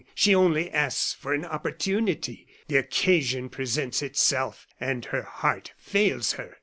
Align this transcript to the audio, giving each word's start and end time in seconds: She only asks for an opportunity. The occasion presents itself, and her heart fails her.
She 0.15 0.33
only 0.33 0.71
asks 0.71 1.13
for 1.13 1.31
an 1.31 1.45
opportunity. 1.45 2.47
The 2.67 2.77
occasion 2.77 3.49
presents 3.49 4.01
itself, 4.01 4.65
and 4.79 5.05
her 5.05 5.21
heart 5.21 5.73
fails 5.77 6.31
her. 6.31 6.57